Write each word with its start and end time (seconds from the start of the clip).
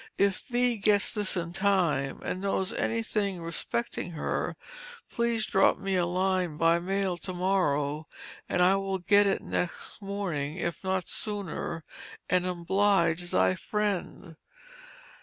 If 0.17 0.47
thee 0.47 0.77
gets 0.77 1.11
this 1.11 1.37
in 1.37 1.53
time, 1.53 2.21
and 2.23 2.41
knows 2.41 2.73
anything 2.73 3.39
respecting 3.39 4.13
her, 4.13 4.55
please 5.11 5.45
drop 5.45 5.77
me 5.77 5.93
a 5.95 6.07
line 6.07 6.57
by 6.57 6.79
mail 6.79 7.17
to 7.17 7.33
morrow, 7.33 8.07
and 8.49 8.63
I 8.63 8.77
will 8.77 8.97
get 8.97 9.27
it 9.27 9.43
next 9.43 10.01
morning 10.01 10.55
if 10.57 10.83
not 10.83 11.07
sooner, 11.07 11.83
and 12.27 12.47
oblige 12.47 13.29
thy 13.29 13.53
friend. 13.53 14.37